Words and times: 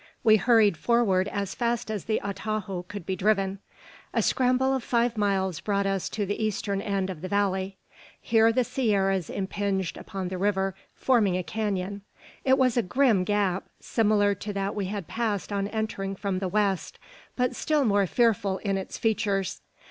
We 0.23 0.37
hurried 0.37 0.77
forward 0.77 1.27
as 1.27 1.53
fast 1.53 1.91
as 1.91 2.05
the 2.05 2.19
atajo 2.23 2.87
could 2.87 3.05
be 3.05 3.15
driven. 3.15 3.59
A 4.15 4.23
scramble 4.23 4.73
of 4.75 4.83
five 4.83 5.15
miles 5.15 5.59
brought 5.59 5.85
us 5.85 6.09
to 6.09 6.25
the 6.25 6.43
eastern 6.43 6.81
end 6.81 7.11
of 7.11 7.21
the 7.21 7.27
valley. 7.27 7.77
Here 8.19 8.51
the 8.51 8.63
sierras 8.63 9.29
impinged 9.29 9.97
upon 9.97 10.29
the 10.29 10.39
river, 10.39 10.73
forming 10.95 11.37
a 11.37 11.43
canon. 11.43 12.01
It 12.43 12.57
was 12.57 12.77
a 12.77 12.81
grim 12.81 13.23
gap, 13.23 13.65
similar 13.79 14.33
to 14.33 14.51
that 14.53 14.73
we 14.73 14.85
had 14.87 15.07
passed 15.07 15.53
on 15.53 15.67
entering 15.67 16.15
from 16.15 16.39
the 16.39 16.47
west, 16.49 16.97
but 17.35 17.55
still 17.55 17.85
more 17.85 18.07
fearful 18.07 18.57
in 18.63 18.79
its 18.79 18.97
features. 18.97 19.61